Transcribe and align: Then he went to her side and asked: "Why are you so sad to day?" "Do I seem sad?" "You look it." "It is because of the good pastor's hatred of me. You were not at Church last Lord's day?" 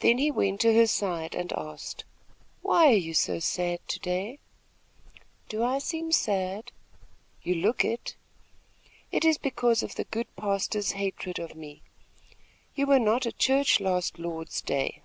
Then 0.00 0.18
he 0.18 0.30
went 0.30 0.60
to 0.60 0.74
her 0.74 0.86
side 0.86 1.34
and 1.34 1.50
asked: 1.54 2.04
"Why 2.60 2.88
are 2.88 2.92
you 2.98 3.14
so 3.14 3.38
sad 3.38 3.80
to 3.88 3.98
day?" 3.98 4.38
"Do 5.48 5.62
I 5.64 5.78
seem 5.78 6.12
sad?" 6.12 6.72
"You 7.42 7.54
look 7.54 7.82
it." 7.82 8.16
"It 9.10 9.24
is 9.24 9.38
because 9.38 9.82
of 9.82 9.94
the 9.94 10.04
good 10.04 10.26
pastor's 10.36 10.90
hatred 10.92 11.38
of 11.38 11.54
me. 11.54 11.80
You 12.74 12.84
were 12.84 12.98
not 13.00 13.24
at 13.24 13.38
Church 13.38 13.80
last 13.80 14.18
Lord's 14.18 14.60
day?" 14.60 15.00